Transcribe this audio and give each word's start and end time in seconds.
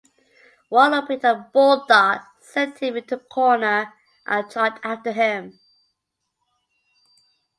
Warlord 0.71 1.07
picked 1.07 1.25
up 1.25 1.53
Bulldog, 1.53 2.21
sent 2.39 2.79
him 2.79 2.97
into 2.97 3.17
the 3.17 3.23
corner 3.23 3.93
and 4.25 4.49
charged 4.49 4.79
after 4.83 5.11
him. 5.11 5.59